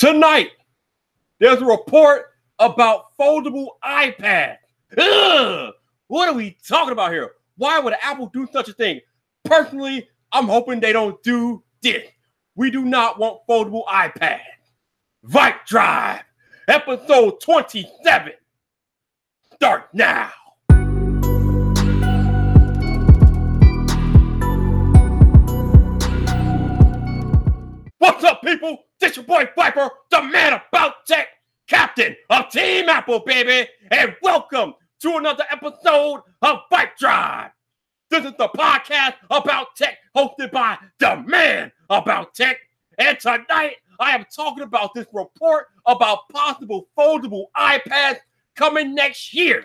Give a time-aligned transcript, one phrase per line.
[0.00, 0.52] Tonight,
[1.40, 4.56] there's a report about foldable iPad.
[4.96, 5.74] Ugh,
[6.06, 7.32] what are we talking about here?
[7.58, 9.02] Why would Apple do such a thing?
[9.44, 12.08] Personally, I'm hoping they don't do this.
[12.54, 14.40] We do not want foldable iPad.
[15.26, 16.22] VypDrive,
[16.66, 18.32] episode 27.
[19.52, 20.32] Start now.
[27.98, 28.86] What's up, people?
[29.00, 31.28] This your boy Viper, the man about tech,
[31.66, 37.50] captain of Team Apple, baby, and welcome to another episode of VypDrive.
[38.10, 42.58] This is the podcast about tech hosted by the man about tech.
[42.98, 48.18] And tonight, I am talking about this report about possible foldable iPads
[48.54, 49.64] coming next year.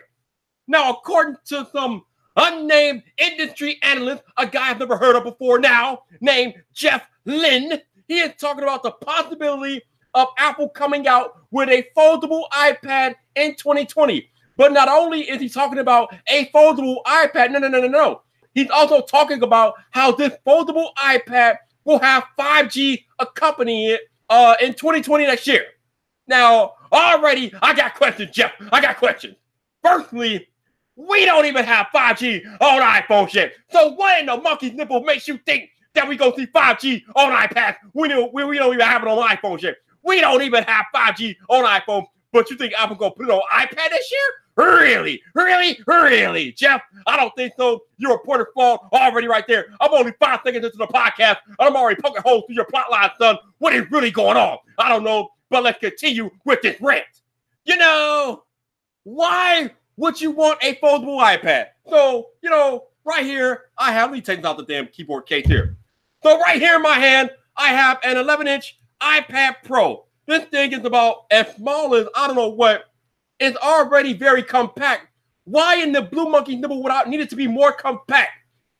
[0.70, 2.06] Now, according to some
[2.38, 8.20] unnamed industry analyst, a guy I've never heard of before now, named Jeff Lin, he
[8.20, 9.82] is talking about the possibility
[10.14, 14.30] of Apple coming out with a foldable iPad in 2020.
[14.58, 18.22] But not only is he talking about a foldable iPad, no, no, no, no, no.
[18.54, 24.74] He's also talking about how this foldable iPad will have 5G accompanying it uh, in
[24.74, 25.66] 2020 next year.
[26.28, 28.54] Now, already, I got questions, Jeff.
[28.72, 29.36] I got questions.
[29.84, 30.48] Firstly,
[30.96, 33.54] we don't even have 5G on iPhone yet.
[33.70, 37.32] So what in the monkey's nipple makes you think that we go see 5G on
[37.32, 37.78] iPads.
[37.94, 39.76] We don't, we, we don't even have it on iPhone yet.
[40.04, 43.42] We don't even have 5G on iPhone, but you think Apple gonna put it on
[43.52, 44.22] iPad this year?
[44.58, 45.22] Really?
[45.34, 45.80] Really?
[45.86, 46.52] Really?
[46.54, 47.84] Jeff, I don't think so.
[47.98, 49.68] Your reporter fault already right there.
[49.82, 52.90] I'm only five seconds into the podcast, and I'm already poking holes through your plot
[52.90, 53.38] line, son.
[53.58, 54.58] What is really going on?
[54.78, 57.06] I don't know, but let's continue with this rant.
[57.66, 58.44] You know,
[59.04, 61.68] why would you want a foldable iPad?
[61.90, 65.78] So, you know, right here, I have, me take out the damn keyboard case here.
[66.26, 70.08] So right here in my hand, I have an 11 inch iPad Pro.
[70.26, 72.86] This thing is about as small as I don't know what.
[73.40, 75.06] It's already very compact.
[75.44, 78.32] Why in the blue monkey nibble would I need it to be more compact?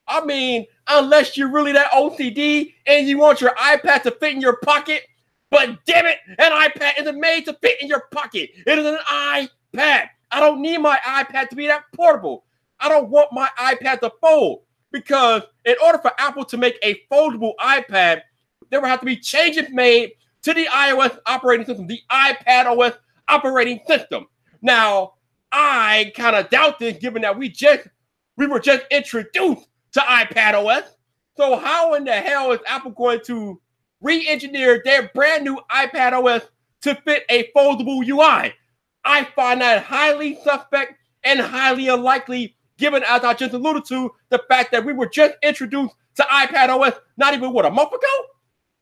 [0.08, 4.42] I mean, unless you're really that OCD and you want your iPad to fit in
[4.42, 5.04] your pocket,
[5.52, 8.50] but damn it, an iPad isn't made to fit in your pocket.
[8.66, 10.08] It is an iPad.
[10.32, 12.44] I don't need my iPad to be that portable.
[12.80, 14.64] I don't want my iPad to fold
[14.96, 18.22] because in order for Apple to make a foldable iPad,
[18.70, 22.94] there would have to be changes made to the iOS operating system, the iPad OS
[23.28, 24.26] operating system.
[24.62, 25.16] Now,
[25.52, 27.90] I kind of doubt this given that we just
[28.38, 30.84] we were just introduced to iPad OS.
[31.36, 33.60] So how in the hell is Apple going to
[34.00, 36.44] re-engineer their brand new iPad OS
[36.84, 38.54] to fit a foldable UI?
[39.04, 40.94] I find that highly suspect
[41.26, 45.36] and highly unlikely given, as I just alluded to, the fact that we were just
[45.44, 48.26] introduced to iPad OS not even what a month ago,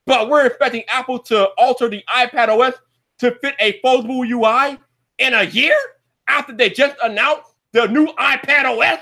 [0.05, 2.73] but we're expecting Apple to alter the iPad OS
[3.19, 4.77] to fit a foldable UI
[5.19, 5.75] in a year
[6.27, 8.99] after they just announced the new iPad OS.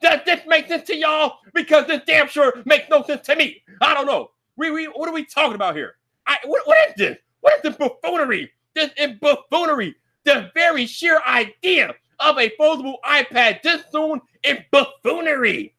[0.00, 1.38] Does this make sense to y'all?
[1.54, 3.62] Because this damn sure makes no sense to me.
[3.80, 4.30] I don't know.
[4.56, 5.94] We, we what are we talking about here?
[6.26, 7.18] I what, what is this?
[7.40, 8.50] What is this buffoonery?
[8.74, 9.94] This is buffoonery.
[10.24, 15.74] The very sheer idea of a foldable iPad this soon is buffoonery.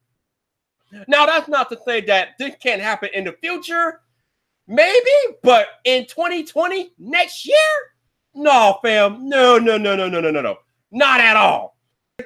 [1.08, 4.02] Now, that's not to say that this can't happen in the future.
[4.68, 5.10] Maybe,
[5.42, 7.56] but in 2020, next year?
[8.36, 9.28] No, fam.
[9.28, 10.58] No, no, no, no, no, no, no, no.
[10.92, 11.78] Not at all.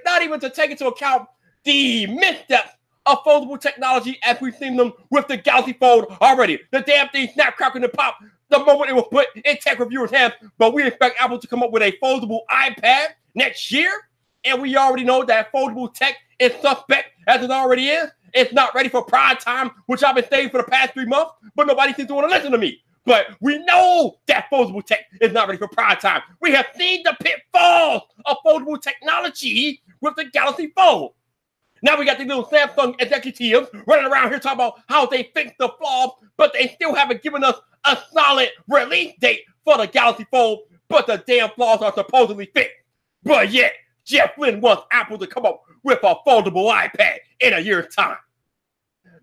[0.06, 1.28] Not even to take into account
[1.64, 2.72] the missteps
[3.06, 6.60] of foldable technology as we've seen them with the Galaxy Fold already.
[6.72, 8.18] The damn thing snap, crackle, and pop
[8.50, 10.34] the moment it was put in tech reviewers' hands.
[10.58, 13.92] But we expect Apple to come up with a foldable iPad next year.
[14.44, 18.10] And we already know that foldable tech is suspect as it already is.
[18.34, 21.34] It's not ready for prime time, which I've been saying for the past three months,
[21.56, 22.82] but nobody seems to want to listen to me.
[23.06, 26.22] But we know that foldable tech is not ready for prime time.
[26.42, 31.14] We have seen the pitfalls of foldable technology with the Galaxy Fold.
[31.82, 35.56] Now we got these little Samsung executives running around here talking about how they fixed
[35.58, 37.56] the flaws, but they still haven't given us
[37.86, 42.76] a solid release date for the Galaxy Fold, but the damn flaws are supposedly fixed.
[43.24, 43.74] But yet,
[44.08, 48.18] Jeff Lin wants Apple to come up with a foldable iPad in a year's time.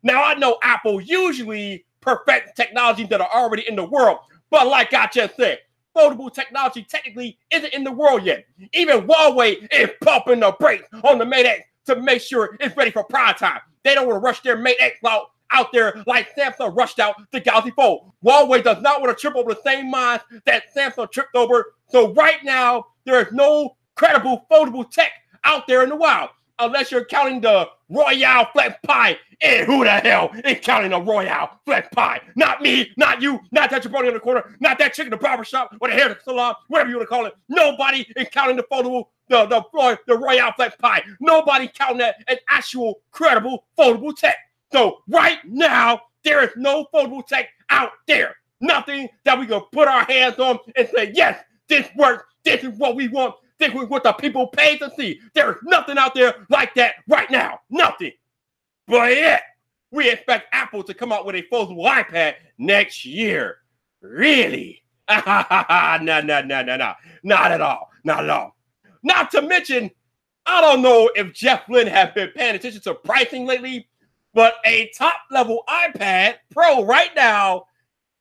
[0.03, 4.19] Now, I know Apple usually perfects technologies that are already in the world,
[4.51, 5.61] but like I just said,
[5.97, 8.45] foldable technology technically isn't in the world yet.
[8.75, 12.91] Even Huawei is pumping the brakes on the Mate X to make sure it's ready
[12.91, 13.61] for prime time.
[13.85, 17.15] They don't want to rush their Mate X out, out there like Samsung rushed out
[17.33, 18.13] the Galaxy Fold.
[18.23, 21.73] Huawei does not want to trip over the same mines that Samsung tripped over.
[21.89, 25.12] So right now, there is no credible foldable tech
[25.44, 26.31] out there in the wild.
[26.58, 29.17] unless you're counting the Royole FlexPai.
[29.41, 32.20] And who the hell is counting a Royole FlexPai?
[32.37, 35.17] Not me, not you, not that jabroni in the corner, not that chick in the
[35.17, 37.35] barber shop or the hair salon, whatever you want to call it.
[37.49, 39.62] Nobody is counting the foldable, the the,
[40.06, 41.02] the Royole FlexPai.
[41.20, 44.37] Nobody counting that as actual credible foldable tech.
[44.73, 48.37] So right now, there is no foldable tech out there.
[48.61, 52.25] Nothing that we can put our hands on and say, yes, this works.
[52.44, 53.35] This is what we want.
[53.73, 55.21] This is what the people pay to see.
[55.35, 57.61] There is nothing out there like that right now.
[57.71, 58.13] Nothing.
[58.87, 59.43] But yet,
[59.91, 63.59] we expect Apple to come out with a foldable iPad next year.
[64.03, 64.83] Really?
[65.09, 66.93] no, no, no, no, no.
[67.23, 67.89] Not at all.
[68.05, 68.55] Not at all.
[69.03, 69.91] Not to mention,
[70.45, 73.89] I don't know if Jeff Lin has been paying attention to pricing lately,
[74.35, 77.65] but a top level iPad Pro right now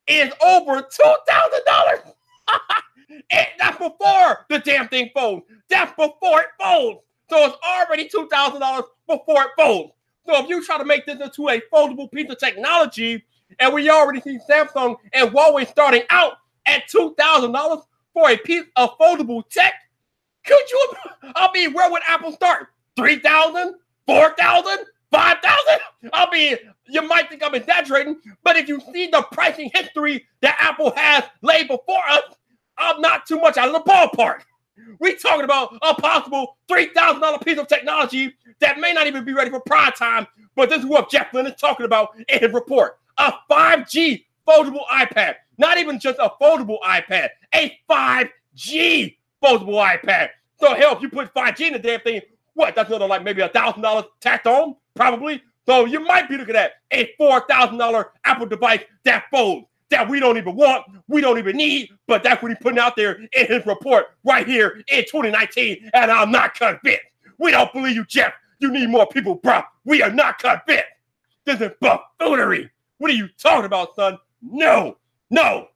[0.06, 2.12] is over $2,000.
[3.30, 5.44] and that's before the damn thing folds.
[5.68, 7.00] That's before it folds.
[7.30, 9.92] So it's already $2,000 before it folds.
[10.26, 13.24] So if you try to make this into a foldable piece of technology,
[13.58, 16.34] and we already see Samsung and Huawei starting out
[16.66, 17.82] at $2,000
[18.12, 19.74] for a piece of foldable tech,
[20.44, 20.92] could you?
[21.34, 22.68] I mean, where would Apple start?
[22.96, 23.74] 3,000?
[24.06, 24.78] 4,000?
[25.10, 25.80] 5,000?
[26.12, 26.56] I mean,
[26.88, 31.24] you might think I'm exaggerating, but if you see the pricing history that Apple has
[31.42, 32.22] laid before us,
[32.78, 34.40] I'm not too much out of the ballpark.
[34.98, 39.50] We talking about a possible $3,000 piece of technology that may not even be ready
[39.50, 40.26] for prime time,
[40.56, 42.98] but this is what Jeff Lin is talking about in his report.
[43.18, 45.36] A 5G foldable iPad.
[45.58, 50.30] Not even just a foldable iPad, a 5G foldable iPad.
[50.60, 52.20] So hell, if you put 5G in the damn thing,
[52.54, 52.74] what?
[52.74, 55.42] That's another like maybe a thousand dollars tacked on, probably.
[55.66, 60.08] So you might be looking at a four thousand dollar Apple device that folds that
[60.08, 63.12] we don't even want, we don't even need, but that's what he's putting out there
[63.14, 65.90] in his report right here in 2019.
[65.94, 67.02] And I'm not convinced.
[67.38, 68.32] We don't believe you, Jeff.
[68.58, 69.62] You need more people, bro.
[69.84, 70.84] We are not convinced.
[71.44, 72.70] This is buffoonery.
[72.98, 74.18] What are you talking about, son?
[74.42, 74.96] No,
[75.30, 75.68] no,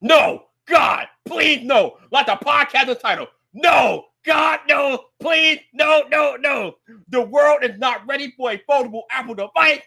[0.00, 0.44] no.
[0.66, 1.98] God, please, no.
[2.10, 3.26] Like the podcast title.
[3.54, 6.76] No, God, no, please, no, no, no.
[7.08, 9.82] The world is not ready for a foldable Apple device.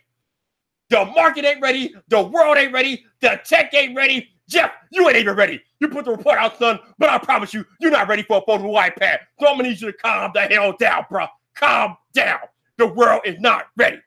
[0.89, 1.93] The market ain't ready.
[2.09, 3.05] The world ain't ready.
[3.21, 4.29] The tech ain't ready.
[4.47, 5.61] Jeff, you ain't even ready.
[5.79, 8.41] You put the report out, son, but I promise you, you're not ready for a
[8.41, 9.19] foldable iPad.
[9.39, 11.25] So I'm gonna need you to calm the hell down, bro.
[11.55, 12.39] Calm down.
[12.77, 13.99] The world is not ready.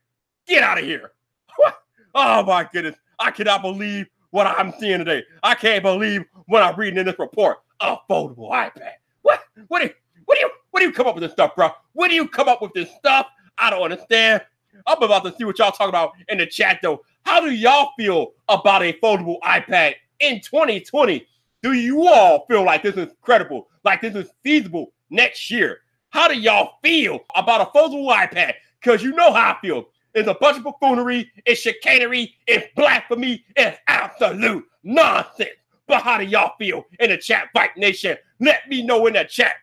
[0.46, 1.12] Get out of here.
[2.14, 2.96] oh my goodness.
[3.18, 5.24] I cannot believe what I'm seeing today.
[5.42, 7.58] I can't believe what I'm reading in this report.
[7.80, 8.92] A foldable iPad.
[9.22, 9.40] What?
[9.66, 9.94] What do you,
[10.26, 11.70] what do you what do you come up with this stuff, bro?
[11.94, 13.26] When do you come up with this stuff?
[13.56, 14.42] I don't understand.
[14.86, 17.02] I'm about to see what y'all talk about in the chat though.
[17.24, 21.26] How do y'all feel about a foldable iPad in 2020?
[21.62, 25.80] Do you all feel like this is credible, like this is feasible next year?
[26.10, 28.54] How do y'all feel about a foldable iPad?
[28.80, 29.88] Because you know how I feel.
[30.14, 35.50] It's a bunch of buffoonery, it's chicanery, it's blasphemy, it's absolute nonsense.
[35.86, 38.16] But how do y'all feel in the chat, Fight Nation?
[38.40, 39.54] Let me know in the chat.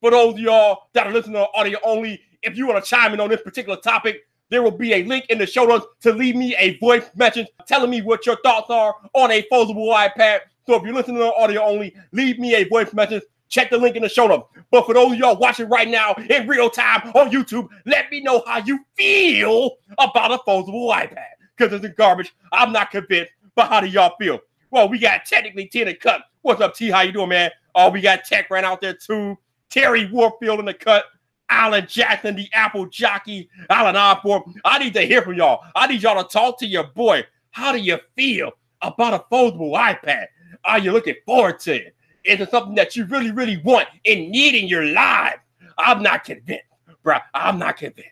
[0.00, 3.12] For those of y'all that are listening to audio only, if you want to chime
[3.14, 6.12] in on this particular topic, there will be a link in the show notes to
[6.12, 10.40] leave me a voice message telling me what your thoughts are on a foldable iPad.
[10.66, 13.22] So if you're listening to audio only, leave me a voice message.
[13.48, 14.48] Check the link in the show notes.
[14.70, 18.20] But for those of y'all watching right now in real time on YouTube, let me
[18.20, 21.26] know how you feel about a foldable iPad.
[21.56, 22.34] Because it's garbage.
[22.52, 23.32] I'm not convinced.
[23.54, 24.40] But how do y'all feel?
[24.70, 26.22] Well, we got technically T in the cut.
[26.42, 26.90] What's up, T?
[26.90, 27.50] How you doing, man?
[27.76, 29.38] Oh, we got Tech ran out there too.
[29.70, 31.04] Terry Warfield in the cut.
[31.50, 34.54] Alan Jackson, the Apple jockey, Alan Osborne.
[34.64, 35.64] I need to hear from y'all.
[35.74, 37.24] I need y'all to talk to your boy.
[37.50, 40.26] How do you feel about a foldable iPad?
[40.64, 41.96] Are you looking forward to it?
[42.24, 45.38] Is it something that you really, really want and need in your life?
[45.78, 46.64] I'm not convinced,
[47.02, 47.18] bro.
[47.34, 48.10] I'm not convinced.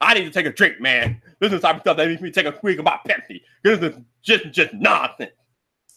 [0.00, 1.20] I need to take a drink, man.
[1.40, 3.42] This is the type of stuff that makes me take a swig about Pepsi.
[3.62, 5.32] This is just, just nonsense.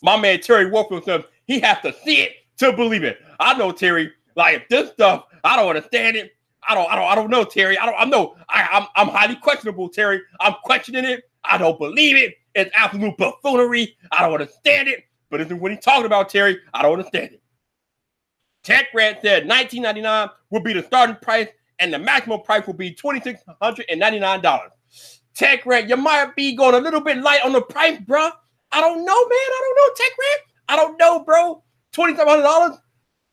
[0.01, 0.69] My man Terry
[1.05, 3.19] says he has to see it to believe it.
[3.39, 4.11] I know Terry.
[4.35, 6.31] Like if this stuff, I don't understand it.
[6.67, 7.77] I don't, I don't, I don't know, Terry.
[7.77, 8.35] I don't, I know.
[8.49, 10.21] I, I'm, I'm highly questionable, Terry.
[10.39, 11.23] I'm questioning it.
[11.43, 12.35] I don't believe it.
[12.55, 13.97] It's absolute buffoonery.
[14.11, 15.03] I don't understand it.
[15.29, 16.59] But this is what he's talking about, Terry.
[16.73, 17.41] I don't understand it.
[18.63, 22.93] Tech Red said 19.99 will be the starting price, and the maximum price will be
[22.93, 24.61] $2,699.
[25.35, 28.29] Tech Red, you might be going a little bit light on the price, bro.
[28.71, 29.31] I don't know, man.
[29.31, 30.39] I don't know, Tech Red.
[30.69, 31.63] I don't know, bro.
[31.93, 32.79] $2,700.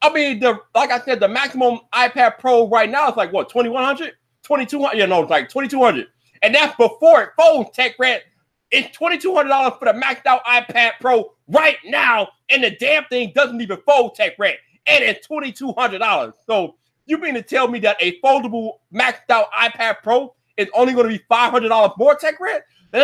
[0.03, 3.49] I mean, the like I said, the maximum iPad Pro right now is like what
[3.49, 4.97] 2100, 2200.
[4.97, 6.07] You know, like 2200,
[6.43, 7.71] and that's before it folds.
[7.77, 8.23] Tech Red,
[8.71, 12.71] it's twenty two hundred dollars for the maxed out iPad Pro right now, and the
[12.81, 14.15] damn thing doesn't even fold.
[14.15, 16.35] Tech Red, and it's twenty two hundred dollars.
[16.47, 16.77] So
[17.07, 21.09] You mean to tell me that a foldable maxed out iPad Pro is only going
[21.09, 22.63] to be $500 more, Tech Red?
[22.93, 22.99] Uh,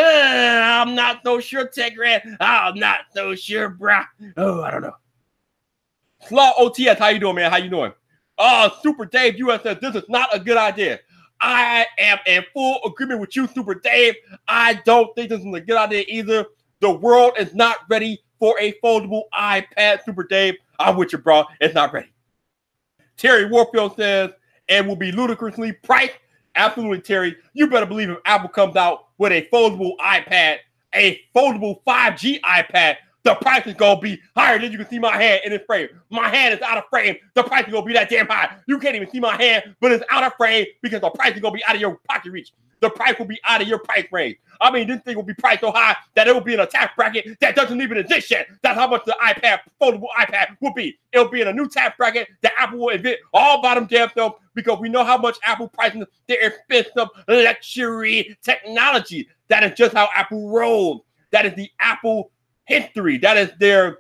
[0.63, 2.23] I'm not so sure, Tech Red.
[2.41, 4.05] I'm not so sure, bruh.
[4.37, 4.95] Oh, I don't know.
[6.29, 7.51] Slaw OTS, how you doing, man?
[7.51, 7.93] How you doing?
[8.39, 11.01] Oh, Super Dave US says this is not a good idea.
[11.41, 14.15] I am in full agreement with you, Super Dave.
[14.49, 16.47] I don't think this is a good idea either.
[16.81, 20.55] The world is not ready for a foldable iPad, Super Dave.
[20.79, 21.45] I'm with you, bro.
[21.61, 22.13] It's not ready.
[23.17, 24.31] Terry Warfield says,
[24.69, 26.19] and will be ludicrously priced.
[26.55, 27.37] Absolutely, Terry.
[27.55, 30.59] You better believe if Apple comes out with a foldable iPad,
[30.95, 35.21] a foldable 5G iPad, the price is gonna be higher than you can see my
[35.21, 35.89] hand in this frame.
[36.11, 37.17] My hand is out of frame.
[37.35, 38.57] The price is gonna be that damn high.
[38.67, 41.41] You can't even see my hand, but it's out of frame because the price is
[41.41, 42.53] gonna be out of your pocket reach.
[42.81, 44.37] The price will be out of your price range.
[44.61, 46.67] I mean, this thing will be priced so high that it will be in a
[46.67, 48.47] tax bracket that doesn't even exist yet.
[48.63, 50.97] That's how much the iPad, foldable iPad, will be.
[51.13, 54.37] It'll be in a new tax bracket that Apple will invent all bottom damn self
[54.55, 59.29] because we know how much Apple prices their expensive luxury technology.
[59.49, 61.01] That is just how Apple rolls.
[61.33, 62.31] That is the Apple
[62.67, 63.19] history.
[63.19, 63.99] That is their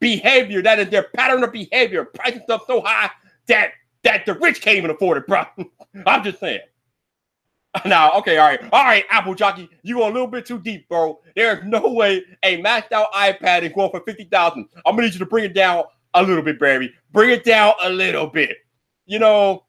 [0.00, 0.62] behavior.
[0.62, 2.06] That is their pattern of behavior.
[2.06, 3.10] Pricing stuff so high
[3.46, 5.44] that that the rich can't even afford it, bro.
[6.06, 6.60] I'm just saying.
[7.84, 10.88] Now, okay, all right, all right, Apple Jockey, you go a little bit too deep,
[10.88, 11.18] bro.
[11.34, 14.68] There's no way a maxed out iPad is going for fifty thousand.
[14.86, 15.82] I'm gonna need you to bring it down
[16.14, 16.92] a little bit, baby.
[17.10, 18.58] Bring it down a little bit.
[19.06, 19.64] You know,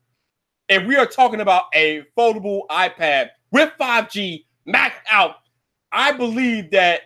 [0.70, 5.36] if we are talking about a foldable iPad with 5G maxed out,
[5.92, 7.02] I believe that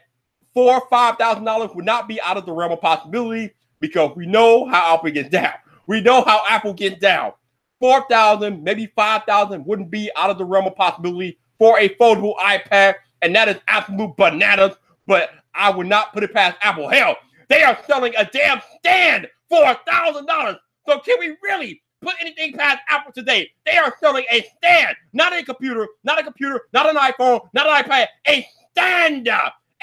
[0.60, 3.50] four five thousand dollars would not be out of the realm of possibility
[3.80, 5.54] because we know how Apple gets down.
[5.88, 7.32] We know how Apple gets down.
[7.80, 11.88] Four thousand, maybe five thousand wouldn't be out of the realm of possibility for a
[11.96, 14.76] foldable iPad, and that is absolute bananas.
[15.08, 16.90] But I would not put it past Apple.
[16.90, 17.16] Hell,
[17.48, 20.58] they are selling a damn stand for a thousand dollars.
[20.90, 23.50] So can we really put anything past Apple today?
[23.66, 27.66] They are selling a stand, not a computer, not a computer, not an iPhone, not
[27.66, 29.24] an iPad, a stand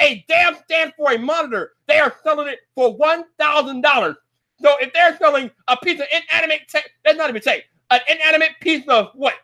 [0.00, 1.72] a damn stand for a monitor.
[1.88, 4.16] They are selling it for one thousand dollars.
[4.60, 6.62] So if they're selling a piece of inanimate
[7.04, 9.34] that's not even tech, an inanimate piece of what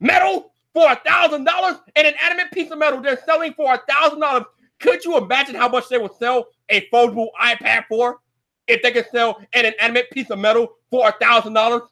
[0.00, 4.20] metal for a thousand dollars, an inanimate piece of metal they're selling for a thousand
[4.20, 4.44] dollars.
[4.80, 8.18] Could you imagine how much they would sell a foldable iPad for
[8.66, 11.82] if they could sell an inanimate piece of metal for a thousand dollars?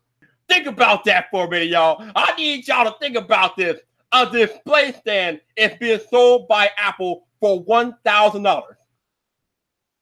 [0.48, 2.04] Think about that for a minute, y'all.
[2.14, 3.80] I need y'all to think about this.
[4.12, 8.62] A display stand is being sold by Apple for $1,000.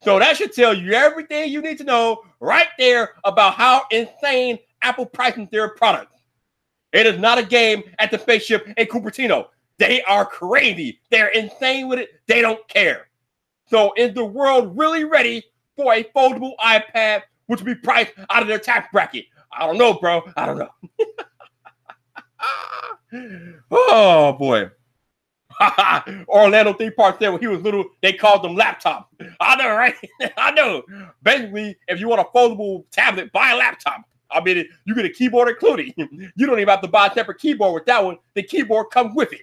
[0.03, 4.59] So that should tell you everything you need to know right there about how insane
[4.83, 6.17] Apple prices their products.
[6.93, 9.47] It is not a game at the spaceship in Cupertino.
[9.79, 11.01] They are crazy.
[11.11, 12.11] They're insane with it.
[12.27, 13.09] They don't care.
[13.69, 15.43] So is the world really ready
[15.77, 19.25] for a foldable iPad, which will be priced out of their tax bracket?
[19.51, 20.23] I don't know, bro.
[20.37, 20.71] I don't know.
[23.71, 24.71] oh boy.
[26.29, 29.11] Orlando Theme Park said when he was little, they called them laptop.
[29.41, 29.95] I know, right?
[30.37, 30.83] I know.
[31.23, 34.03] Basically, if you want a foldable tablet, buy a laptop.
[34.31, 35.93] I mean, you get a keyboard included.
[35.97, 38.19] You don't even have to buy a separate keyboard with that one.
[38.35, 39.43] The keyboard comes with it.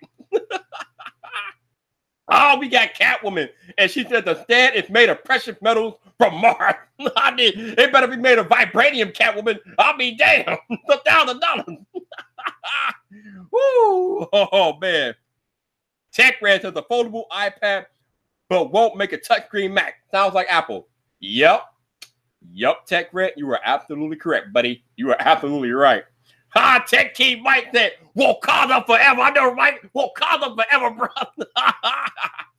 [2.30, 6.36] oh, we got Catwoman, and she said the stand is made of precious metals from
[6.36, 6.76] Mars.
[7.18, 9.60] I mean, it better be made of vibranium, Catwoman.
[9.78, 10.58] I mean, damn,
[10.90, 11.66] a thousand dollars.
[13.52, 14.28] Woo!
[14.32, 15.16] Oh man.
[16.18, 17.86] Tech Red says a foldable iPad,
[18.50, 19.98] but won't make a touchscreen Mac.
[20.10, 20.88] Sounds like Apple.
[21.20, 21.62] Yep.
[22.54, 24.84] Yep, Tech Red, you are absolutely correct, buddy.
[24.96, 26.04] You are absolutely right.
[26.56, 29.22] Ha, Tech Key Mike said, Wakanda forever.
[29.22, 29.88] I know, Mike.
[29.96, 31.08] Wakanda forever, bro.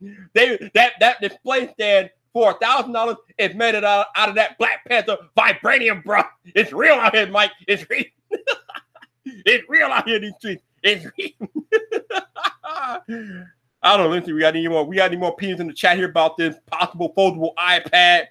[0.34, 4.36] they that that display stand for a thousand dollars is made it out, out of
[4.36, 6.22] that Black Panther vibranium, bro.
[6.44, 7.50] It's real out here, Mike.
[7.66, 8.04] It's real.
[9.24, 10.62] it's real out here in these streets.
[10.84, 12.20] It's real.
[13.82, 14.34] I don't know.
[14.34, 14.84] We got any more?
[14.84, 18.26] We got any more opinions in the chat here about this possible foldable iPad?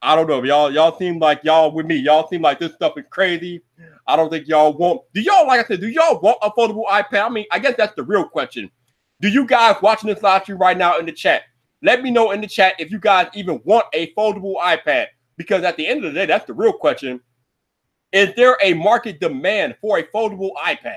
[0.00, 0.42] I don't know.
[0.44, 1.96] Y'all, y'all seem like y'all with me.
[1.96, 3.62] Y'all seem like this stuff is crazy.
[4.06, 5.02] I don't think y'all want.
[5.12, 7.26] Do y'all, like I said, do y'all want a foldable iPad?
[7.26, 8.70] I mean, I guess that's the real question.
[9.20, 11.42] Do you guys watching this live stream right now in the chat?
[11.82, 15.06] Let me know in the chat if you guys even want a foldable iPad.
[15.36, 17.20] Because at the end of the day, that's the real question.
[18.12, 20.96] Is there a market demand for a foldable iPad?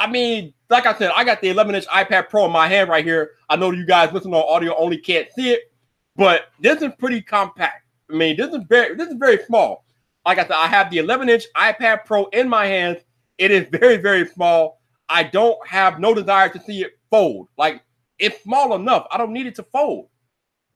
[0.00, 2.88] I mean, like I said, I got the 11 inch iPad Pro in my hand
[2.88, 3.32] right here.
[3.50, 5.70] I know you guys listening on audio only can't see it,
[6.16, 7.84] but this is pretty compact.
[8.10, 9.84] I mean, this is very this is very small.
[10.24, 13.02] Like I said, I have the 11 inch iPad Pro in my hands.
[13.36, 14.80] It is very very small.
[15.10, 17.48] I don't have no desire to see it fold.
[17.58, 17.82] Like
[18.18, 19.06] it's small enough.
[19.10, 20.08] I don't need it to fold.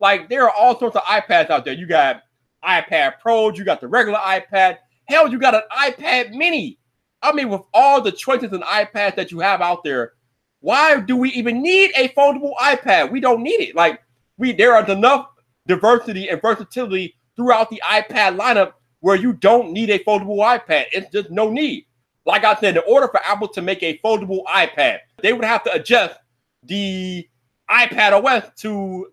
[0.01, 1.73] Like there are all sorts of iPads out there.
[1.73, 2.25] You got
[2.63, 3.57] iPad Pros.
[3.57, 4.77] You got the regular iPad.
[5.07, 6.79] Hell, you got an iPad Mini
[7.25, 10.13] I mean, with all the choices and iPads that you have out there,
[10.61, 13.11] why do we even need a foldable iPad?
[13.11, 13.75] We don't need it.
[13.75, 14.01] Like
[14.37, 15.27] we, there are enough
[15.67, 20.87] diversity and versatility throughout the iPad lineup where you don't need a foldable iPad.
[20.93, 21.87] It's just no need.
[22.27, 25.65] Like I said, in order for Apple to make a foldable iPad, they would have
[25.65, 26.19] to adjust
[26.63, 27.27] the
[27.71, 29.09] iPad OS to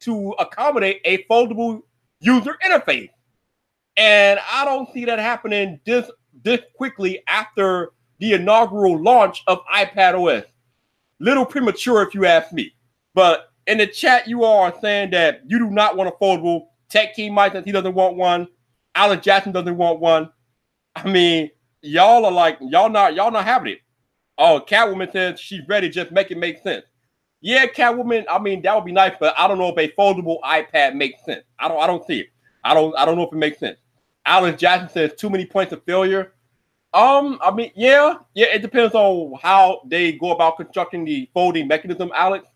[0.00, 1.82] to accommodate a foldable
[2.20, 3.10] user interface.
[3.96, 6.10] And I don't see that happening this
[6.42, 10.44] this quickly after the inaugural launch of iPad OS.
[11.20, 12.74] Little premature, if you ask me.
[13.14, 16.66] But in the chat, you all are saying that you do not want a foldable.
[16.88, 18.48] Tech King Mike says he doesn't want one.
[18.94, 20.30] Alan Jackson doesn't want one.
[20.96, 21.50] I mean,
[21.82, 23.78] y'all are like, y'all not, y'all not having it.
[24.38, 25.88] Oh, Catwoman says she's ready.
[25.88, 26.84] Just make it make sense.
[27.40, 28.24] Yeah, Catwoman.
[28.28, 31.24] I mean, that would be nice, but I don't know if a foldable iPad makes
[31.24, 31.44] sense.
[31.58, 31.80] I don't.
[31.80, 32.28] I don't see it.
[32.64, 32.96] I don't.
[32.96, 33.78] I don't know if it makes sense.
[34.26, 36.32] Alan Jackson says too many points of failure.
[36.92, 38.46] Um, I mean, yeah, yeah.
[38.46, 42.48] It depends on how they go about constructing the folding mechanism, Alex.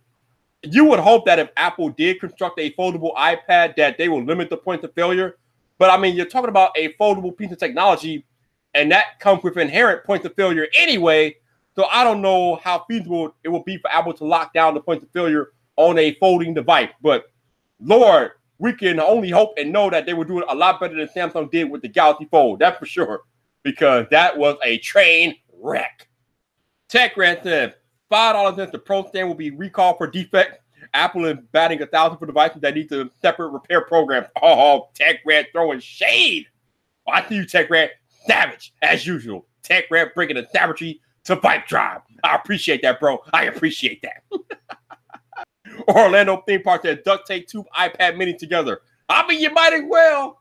[0.63, 4.49] You would hope that if Apple did construct a foldable iPad, that they will limit
[4.49, 5.37] the points of failure.
[5.79, 8.25] But I mean, you're talking about a foldable piece of technology,
[8.75, 11.37] and that comes with inherent points of failure anyway.
[11.75, 14.81] So I don't know how feasible it will be for Apple to lock down the
[14.81, 16.91] points of failure on a folding device.
[17.01, 17.31] But
[17.81, 20.95] Lord, we can only hope and know that they will do it a lot better
[20.95, 22.59] than Samsung did with the Galaxy Fold.
[22.59, 23.23] That's for sure,
[23.63, 26.09] because that was a train wreck.
[26.89, 27.73] Tech Grant says
[28.09, 30.61] five dollars since the Pro stand will be recalled for defect.
[30.95, 34.27] Apple is batting a thousand for devices that need a separate repair program.
[34.43, 36.47] Oh, Tech Grant throwing shade.
[37.07, 37.93] Oh, I see you, Tech Grant.
[38.27, 39.47] Savage, as usual.
[39.63, 42.03] Tech Grant bringing the savagery to VypDrive.
[42.25, 43.23] I appreciate that, bro.
[43.33, 44.23] I appreciate that.
[45.89, 48.81] Orlando theme park that duct tape two iPad mini together.
[49.09, 50.41] I mean, you might as well.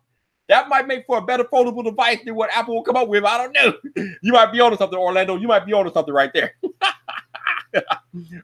[0.50, 3.24] That might make for a better foldable device than what Apple will come up with.
[3.26, 4.06] I don't know.
[4.22, 5.38] You might be on something, Orlando.
[5.38, 6.54] You might be on something right there.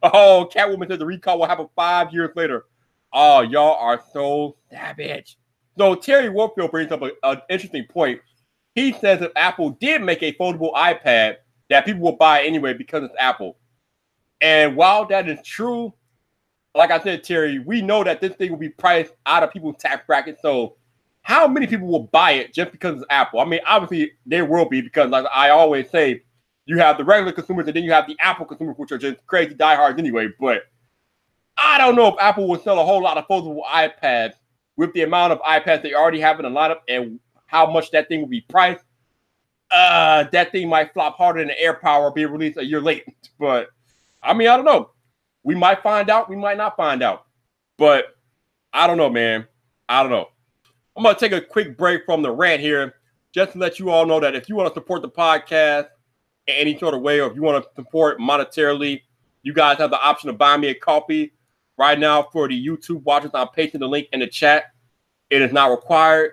[0.03, 2.65] oh, Catwoman said the recall will happen five years later.
[3.13, 5.38] Oh, y'all are so savage.
[5.77, 8.19] So Terry Warfield brings up an interesting point.
[8.75, 11.38] He says if Apple did make a foldable iPad,
[11.69, 13.58] that people will buy anyway because it's Apple.
[14.41, 15.93] And while that is true,
[16.75, 19.77] like I said, Terry, we know that this thing will be priced out of people's
[19.77, 20.39] tax bracket.
[20.41, 20.75] So,
[21.21, 23.39] how many people will buy it just because it's Apple?
[23.39, 26.23] I mean, obviously there will be because, like I always say,
[26.65, 29.25] you have the regular consumers and then you have the Apple consumers, which are just
[29.27, 30.27] crazy diehards anyway.
[30.39, 30.63] But
[31.57, 34.33] I don't know if Apple will sell a whole lot of foldable iPads
[34.75, 38.07] with the amount of iPads they already have in the lineup and how much that
[38.07, 38.83] thing will be priced
[39.73, 43.03] uh, that thing might flop harder than the AirPower being released a year late.
[43.39, 43.69] But
[44.21, 44.91] I mean, I don't know.
[45.43, 46.29] We might find out.
[46.29, 47.25] We might not find out.
[47.77, 48.15] But
[48.71, 49.47] I don't know, man.
[49.89, 50.29] I don't know.
[50.95, 52.95] I'm gonna take a quick break from the rant here,
[53.34, 55.88] just to let you all know that if you want to support the podcast
[56.47, 59.01] in any sort of way, or if you want to support monetarily,
[59.41, 61.34] you guys have the option to buy me a coffee
[61.77, 63.32] right now for the YouTube watchers.
[63.34, 64.65] I'm pasting the link in the chat.
[65.29, 66.32] It is not required,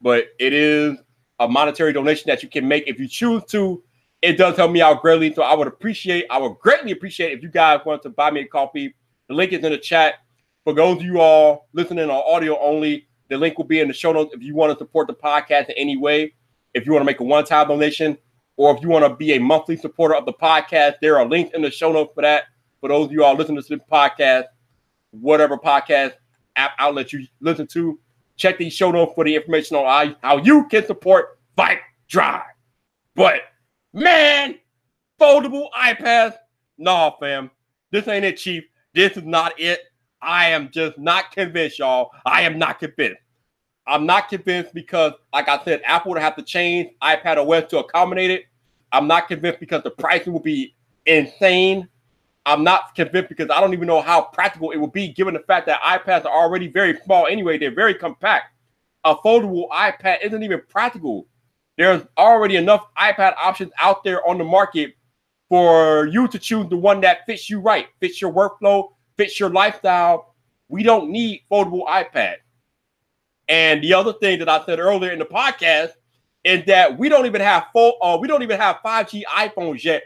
[0.00, 0.96] but it is
[1.40, 3.82] a monetary donation that you can make if you choose to.
[4.26, 5.32] It does help me out greatly.
[5.32, 8.40] So I would appreciate, I would greatly appreciate if you guys want to buy me
[8.40, 8.94] a coffee.
[9.28, 10.14] The link is in the chat.
[10.64, 13.94] For those of you all listening on audio only, the link will be in the
[13.94, 16.34] show notes if you want to support the podcast in any way.
[16.74, 18.18] If you want to make a one-time donation,
[18.56, 21.54] or if you want to be a monthly supporter of the podcast, there are links
[21.54, 22.44] in the show notes for that.
[22.80, 24.44] For those of you all listening to this podcast,
[25.10, 26.14] whatever podcast
[26.56, 27.98] app outlet you listen to,
[28.36, 32.42] Check the show notes for the information on how you can support Vibe Drive.
[33.14, 33.40] But
[33.96, 34.58] man,
[35.18, 36.36] foldable iPads,
[36.78, 37.50] nah, fam.
[37.90, 38.64] This ain't it, Chief.
[38.94, 39.80] This is not it.
[40.20, 42.10] I am just not convinced, y'all.
[42.24, 43.20] I am not convinced.
[43.86, 47.78] I'm not convinced because, like I said, Apple would have to change iPad OS to
[47.78, 48.44] accommodate it.
[48.92, 50.74] I'm not convinced because the pricing will be
[51.06, 51.88] insane.
[52.44, 55.40] I'm not convinced because I don't even know how practical it will be given the
[55.40, 57.58] fact that iPads are already very small anyway.
[57.58, 58.52] They're very compact.
[59.04, 61.26] A foldable iPad isn't even practical.
[61.76, 64.94] There's already enough iPad options out there on the market
[65.48, 69.50] for you to choose the one that fits you right, fits your workflow, fits your
[69.50, 70.34] lifestyle.
[70.68, 72.36] We don't need foldable iPad.
[73.48, 75.90] And the other thing that I said earlier in the podcast
[76.44, 80.02] is that we don't even have full, uh, we don't even have 5G iPhones yet,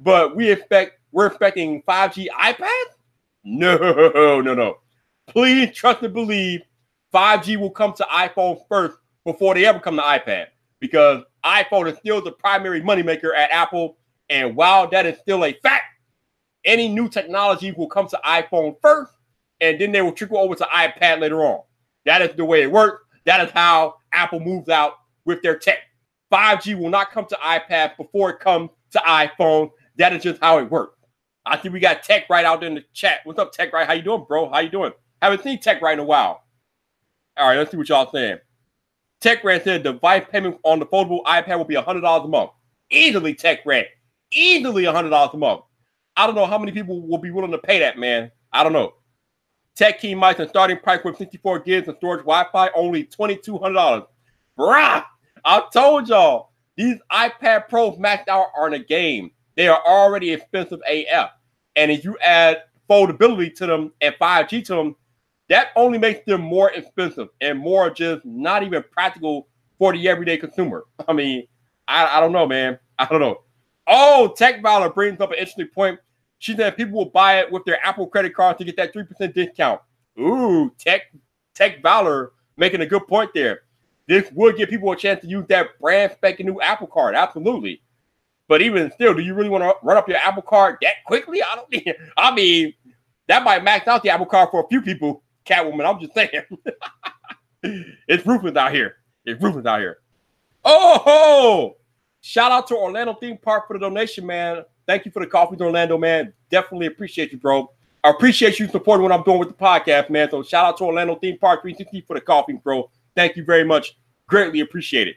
[0.00, 2.94] but we expect we're expecting 5G iPads?
[3.44, 3.76] No,
[4.40, 4.78] no, no.
[5.26, 6.62] Please trust and believe
[7.12, 10.46] 5G will come to iPhone first before they ever come to iPad
[10.80, 13.98] because iPhone is still the primary moneymaker at Apple.
[14.28, 15.84] And while that is still a fact,
[16.64, 19.12] any new technology will come to iPhone first
[19.60, 21.62] and then they will trickle over to iPad later on.
[22.06, 23.04] That is the way it works.
[23.26, 25.78] That is how Apple moves out with their tech.
[26.32, 29.70] 5G will not come to iPad before it comes to iPhone.
[29.96, 30.96] That is just how it works.
[31.44, 33.20] I think we got Tech right out there in the chat.
[33.24, 33.86] What's up, Tech right?
[33.86, 34.50] How you doing, bro?
[34.50, 34.92] How you doing?
[35.20, 36.44] Haven't seen Tech right in a while.
[37.36, 38.38] All right, let's see what y'all saying.
[39.20, 42.50] Tech said device payment on the foldable iPad will be $100 a month.
[42.90, 43.60] Easily, Tech.
[44.32, 45.62] Easily $100 a month.
[46.16, 48.30] I don't know how many people will be willing to pay that, man.
[48.52, 48.94] I don't know.
[49.76, 54.06] Tech key mice and starting price with 64 gigs and storage Wi-Fi only $2,200.
[54.58, 55.04] Bruh,
[55.44, 59.30] I told y'all these iPad Pros maxed out are in a game.
[59.56, 61.30] They are already expensive AF.
[61.76, 64.96] And if you add foldability to them and 5G to them,
[65.50, 70.36] that only makes them more expensive and more just not even practical for the everyday
[70.36, 70.84] consumer.
[71.06, 71.46] I mean,
[71.88, 72.78] I, I don't know, man.
[72.98, 73.42] I don't know.
[73.86, 75.98] Oh, Tech Valor brings up an interesting point.
[76.38, 79.34] She said people will buy it with their Apple credit card to get that 3%
[79.34, 79.80] discount.
[80.18, 81.02] Ooh, Tech
[81.54, 83.62] Tech Valor making a good point there.
[84.06, 87.14] This would give people a chance to use that brand spanking new Apple card.
[87.16, 87.82] Absolutely.
[88.46, 91.42] But even still, do you really want to run up your Apple card that quickly?
[91.44, 92.72] I don't I mean,
[93.26, 95.84] that might max out the Apple card for a few people, Catwoman.
[95.84, 96.42] I'm just saying.
[98.08, 98.96] it's ruthless out here.
[99.24, 99.98] It's ruthless out here.
[100.64, 101.76] Oh,
[102.20, 104.64] shout out to Orlando Theme Park for the donation, man.
[104.86, 106.32] Thank you for the coffee Orlando, man.
[106.50, 107.70] Definitely appreciate you, bro.
[108.02, 110.30] I appreciate you supporting what I'm doing with the podcast, man.
[110.30, 112.90] So shout out to Orlando Theme Park 360 for the coffee, bro.
[113.14, 113.96] Thank you very much.
[114.26, 115.16] Greatly appreciate it.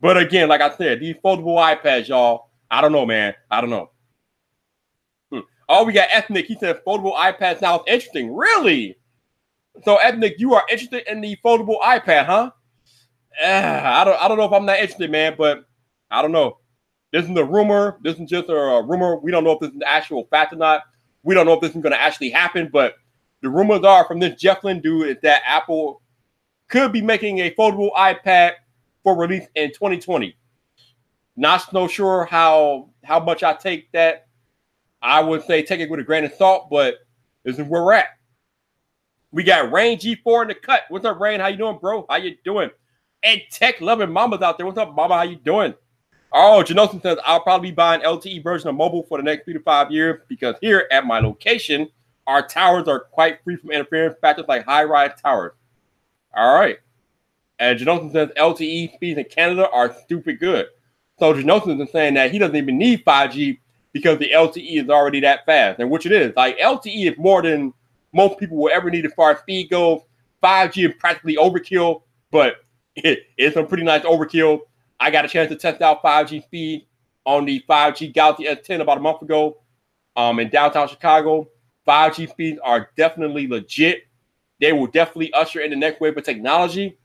[0.00, 3.34] But again, like I said, these foldable iPads, y'all, I don't know, man.
[3.50, 3.90] I don't know.
[5.30, 5.40] Hmm.
[5.68, 6.46] Oh, we got Ethnic.
[6.46, 8.34] He said foldable iPads now It's interesting.
[8.34, 8.96] Really?
[9.84, 12.50] So, Ethnic, you are interested in the foldable iPad, huh?
[13.42, 15.64] Uh, I don't I don't know if I'm that interested, man, but
[16.10, 16.58] I don't know.
[17.12, 17.98] This is a rumor.
[18.02, 19.16] This is just a, a rumor.
[19.16, 20.82] We don't know if this is an actual fact or not.
[21.22, 22.96] We don't know if this is going to actually happen, but
[23.42, 26.02] the rumors are from this Jeff Lin dude is that Apple
[26.68, 28.52] could be making a foldable iPad
[29.02, 30.36] for release in 2020.
[31.36, 34.26] Not so sure how how much I take that.
[35.00, 36.96] I would say take it with a grain of salt, but
[37.44, 38.06] this is where we're at.
[39.32, 40.82] We got Rain G4 in the cut.
[40.90, 41.40] What's up, Rain?
[41.40, 42.04] How you doing, bro?
[42.08, 42.70] How you doing?
[43.22, 44.66] And tech loving mamas out there.
[44.66, 45.14] What's up, mama?
[45.14, 45.72] How you doing?
[46.34, 49.54] Oh, Janosin says I'll probably be buying LTE version of mobile for the next three
[49.54, 51.88] to five years because here at my location,
[52.26, 55.52] our towers are quite free from interference factors like high-rise towers.
[56.34, 56.78] All right.
[57.58, 60.66] And Janosin says LTE speeds in Canada are stupid good.
[61.18, 63.58] So Janosin is saying that he doesn't even need 5G
[63.92, 66.34] because the LTE is already that fast, and which it is.
[66.36, 67.72] Like LTE is more than
[68.12, 70.00] most people will ever need as far as speed goes.
[70.42, 72.56] 5G is practically overkill, but
[72.96, 74.60] it, it's a pretty nice overkill.
[75.00, 76.86] I got a chance to test out 5G speed
[77.24, 79.58] on the 5G Galaxy S10 about a month ago
[80.16, 81.48] um, in downtown Chicago.
[81.86, 84.04] 5G speeds are definitely legit.
[84.60, 86.98] They will definitely usher in the next wave of technology.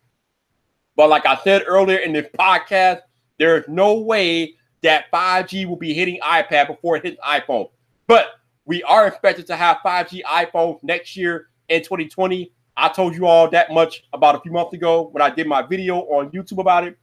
[0.96, 3.02] But like I said earlier in this podcast,
[3.40, 7.70] there is no way that 5G will be hitting iPad before it hits iPhone.
[8.08, 8.28] But
[8.68, 12.52] we are expected to have 5G iPhone next year in 2020.
[12.76, 15.62] I told you all that much about a few months ago when I did my
[15.62, 16.98] video on YouTube about it.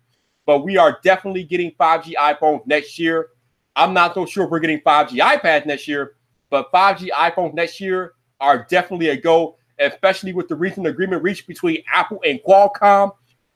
[0.46, 3.30] But we are definitely getting 5G iPhones next year.
[3.74, 6.16] I'm not so sure if we're getting 5G iPads next year,
[6.50, 11.46] but 5G iPhones next year are definitely a go, especially with the recent agreement reached
[11.46, 13.12] between Apple and Qualcomm.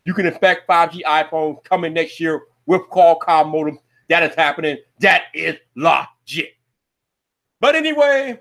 [0.07, 3.79] You can expect 5G iPhones coming next year with Qualcomm modems.
[4.09, 4.79] That is happening.
[5.01, 6.58] That is legit.
[7.61, 8.40] But anyway,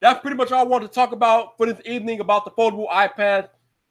[0.00, 2.88] that's pretty much all I want to talk about for this evening about the foldable
[2.88, 3.48] iPad.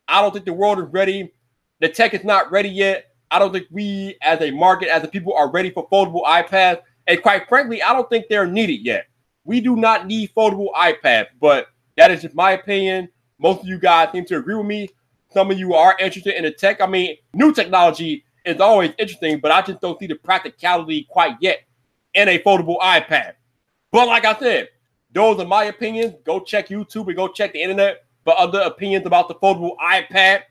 [0.07, 1.33] I don't think the world is ready.
[1.79, 3.07] The tech is not ready yet.
[3.31, 6.81] I don't think we, as a market, as a people, are ready for foldable iPads.
[7.07, 9.07] And quite frankly, I don't think they're needed yet.
[9.43, 13.09] We do not need foldable iPads, but that is just my opinion.
[13.39, 14.89] Most of you guys seem to agree with me.
[15.33, 16.81] Some of you are interested in the tech.
[16.81, 21.37] I mean, new technology is always interesting, but I just don't see the practicality quite
[21.39, 21.59] yet
[22.13, 23.33] in a foldable iPad.
[23.91, 24.69] But like I said,
[25.11, 26.15] those are my opinions.
[26.25, 30.43] Go check YouTube and go check the internet for other opinions about the foldable iPad.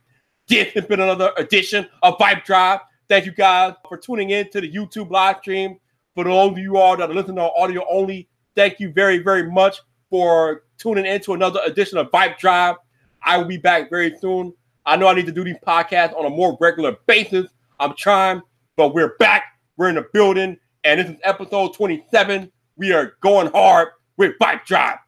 [0.48, 2.80] This has been another edition of VypDrive.
[3.08, 5.78] Thank you guys for tuning in to the YouTube live stream.
[6.14, 9.50] For those of you all that are listening on audio only, thank you very, very
[9.50, 9.78] much
[10.10, 12.76] for tuning in to another edition of VypDrive.
[13.22, 14.52] I will be back very soon.
[14.84, 17.46] I know I need to do these podcasts on a more regular basis.
[17.78, 18.42] I'm trying,
[18.76, 19.44] but we're back.
[19.76, 22.50] We're in the building, and this is episode 27.
[22.80, 24.98] We are going hard with VypDrive.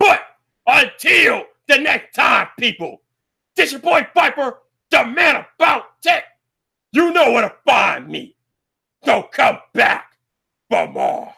[0.00, 0.20] But
[0.66, 3.02] until the next time, people,
[3.54, 4.58] this your boy Viper,
[4.90, 6.24] the man about tech.
[6.90, 8.34] You know where to find me.
[9.04, 10.16] So come back
[10.68, 11.32] for more.